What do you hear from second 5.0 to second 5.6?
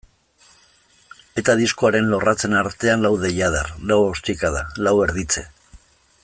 erditze.